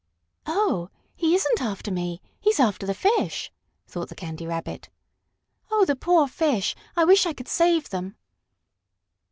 [0.47, 3.51] "Oh, he isn't after me he's after the fish!"
[3.85, 4.89] thought the Candy Rabbit.
[5.69, 6.75] "Oh, the poor fish!
[6.97, 8.15] I wish I could save them!"